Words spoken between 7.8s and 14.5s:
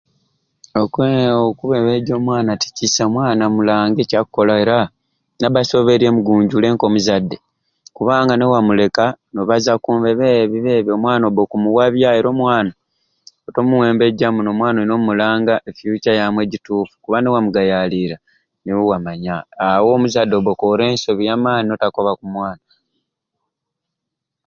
kubanga ni wamuleka n'obazaku mbe bebibebi omwana obba okumuwabya otamuwembejja muno